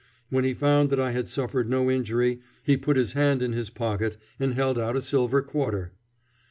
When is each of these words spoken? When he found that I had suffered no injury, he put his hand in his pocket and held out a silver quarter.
When 0.31 0.45
he 0.45 0.55
found 0.55 0.89
that 0.89 0.99
I 0.99 1.11
had 1.11 1.29
suffered 1.29 1.69
no 1.69 1.91
injury, 1.91 2.39
he 2.63 2.75
put 2.75 2.97
his 2.97 3.11
hand 3.11 3.43
in 3.43 3.53
his 3.53 3.69
pocket 3.69 4.17
and 4.39 4.55
held 4.55 4.79
out 4.79 4.95
a 4.97 5.01
silver 5.03 5.43
quarter. 5.43 5.93